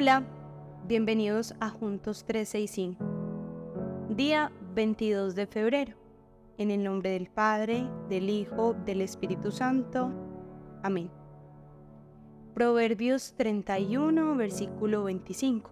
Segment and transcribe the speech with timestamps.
[0.00, 0.24] Hola,
[0.86, 3.04] bienvenidos a Juntos 365.
[4.08, 5.92] Día 22 de febrero.
[6.56, 10.10] En el nombre del Padre, del Hijo, del Espíritu Santo.
[10.82, 11.10] Amén.
[12.54, 15.70] Proverbios 31, versículo 25.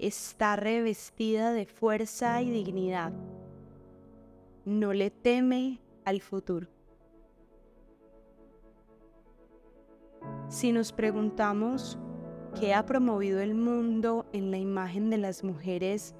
[0.00, 3.12] Está revestida de fuerza y dignidad.
[4.64, 6.66] No le teme al futuro.
[10.48, 11.96] Si nos preguntamos
[12.60, 16.14] qué ha promovido el mundo en la imagen de las mujeres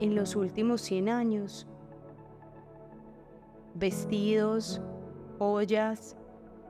[0.00, 1.68] en los últimos 100 años,
[3.74, 4.82] vestidos,
[5.38, 6.16] ollas,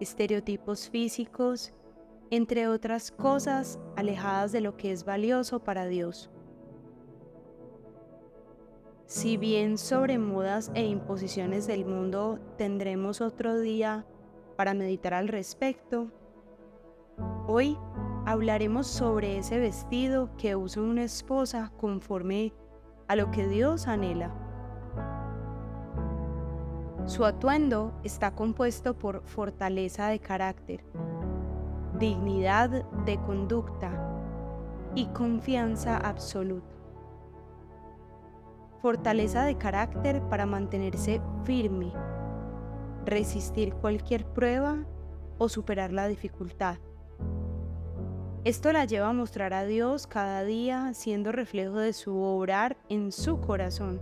[0.01, 1.73] estereotipos físicos,
[2.31, 6.31] entre otras cosas alejadas de lo que es valioso para Dios.
[9.07, 14.05] Si bien sobre modas e imposiciones del mundo tendremos otro día
[14.57, 16.11] para meditar al respecto,
[17.47, 17.79] hoy
[18.25, 22.53] hablaremos sobre ese vestido que usa una esposa conforme
[23.09, 24.35] a lo que Dios anhela.
[27.05, 30.85] Su atuendo está compuesto por fortaleza de carácter,
[32.01, 33.93] dignidad de conducta
[34.97, 36.75] y confianza absoluta.
[38.83, 41.93] Fortaleza de carácter para mantenerse firme,
[43.05, 44.85] resistir cualquier prueba
[45.39, 46.79] o superar la dificultad.
[48.47, 53.11] Esto la lleva a mostrar a Dios cada día siendo reflejo de su obrar en
[53.11, 53.99] su corazón.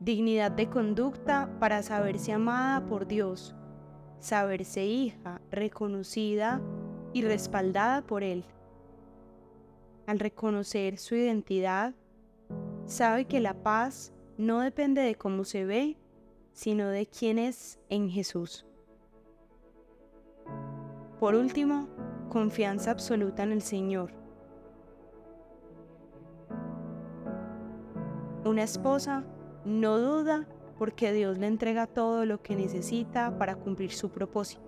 [0.00, 3.54] Dignidad de conducta para saberse amada por Dios,
[4.18, 6.60] saberse hija, reconocida
[7.12, 8.44] y respaldada por Él.
[10.08, 11.94] Al reconocer su identidad,
[12.86, 15.96] sabe que la paz no depende de cómo se ve,
[16.54, 18.66] sino de quién es en Jesús.
[21.20, 21.88] Por último,
[22.28, 24.10] confianza absoluta en el Señor.
[28.44, 29.24] Una esposa
[29.64, 30.46] no duda
[30.78, 34.62] porque Dios le entrega todo lo que necesita para cumplir su propósito.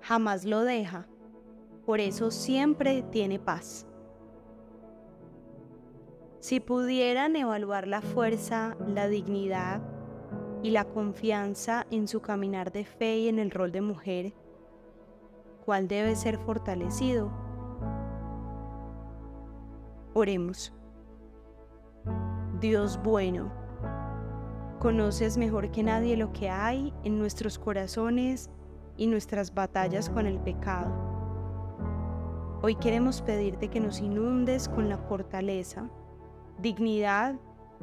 [0.00, 1.06] Jamás lo deja,
[1.86, 3.86] por eso siempre tiene paz.
[6.40, 9.80] Si pudieran evaluar la fuerza, la dignidad
[10.62, 14.34] y la confianza en su caminar de fe y en el rol de mujer,
[15.64, 17.30] ¿cuál debe ser fortalecido?
[20.12, 20.72] Oremos.
[22.60, 23.50] Dios bueno,
[24.78, 28.50] conoces mejor que nadie lo que hay en nuestros corazones
[28.96, 30.92] y nuestras batallas con el pecado.
[32.62, 35.90] Hoy queremos pedirte que nos inundes con la fortaleza,
[36.58, 37.34] dignidad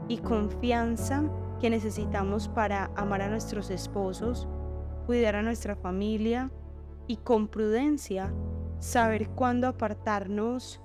[0.08, 1.24] y confianza
[1.60, 4.48] que necesitamos para amar a nuestros esposos,
[5.06, 6.50] cuidar a nuestra familia
[7.12, 8.34] y con prudencia
[8.80, 10.82] saber cuándo apartarnos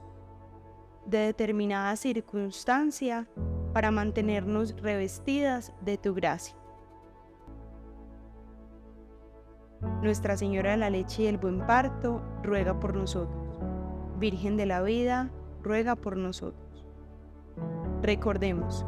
[1.06, 3.28] de determinada circunstancia
[3.72, 6.56] para mantenernos revestidas de tu gracia.
[10.02, 13.60] Nuestra Señora de la Leche y el Buen Parto, ruega por nosotros.
[14.18, 15.30] Virgen de la Vida,
[15.62, 16.84] ruega por nosotros.
[18.02, 18.84] Recordemos,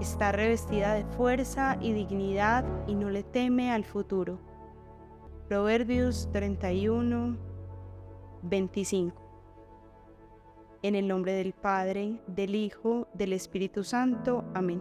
[0.00, 4.49] está revestida de fuerza y dignidad y no le teme al futuro.
[5.50, 7.36] Proverbios 31,
[8.42, 9.20] 25.
[10.84, 14.44] En el nombre del Padre, del Hijo, del Espíritu Santo.
[14.54, 14.80] Amén.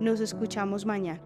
[0.00, 1.22] Nos escuchamos mañana.